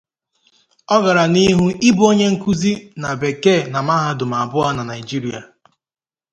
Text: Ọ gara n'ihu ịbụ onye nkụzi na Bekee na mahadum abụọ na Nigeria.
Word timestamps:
Ọ 0.95 0.97
gara 1.03 1.23
n'ihu 1.33 1.65
ịbụ 1.87 2.03
onye 2.11 2.25
nkụzi 2.33 2.71
na 3.01 3.09
Bekee 3.19 3.65
na 3.71 3.79
mahadum 3.87 4.31
abụọ 4.41 4.69
na 4.77 4.83
Nigeria. 4.91 5.41